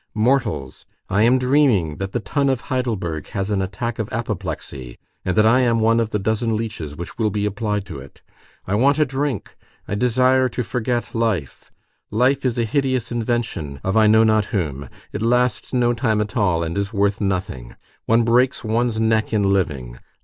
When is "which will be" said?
6.95-7.45